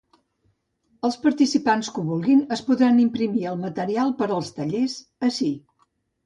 [1.09, 4.97] Els participants que ho vulguin es podran imprimir el material per als tallers
[5.31, 5.53] ací.